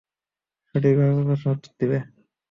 সঠিকভাবে 0.75 1.13
প্রশ্নের 1.19 1.53
উত্তর 1.55 1.71
দিবে। 1.79 1.97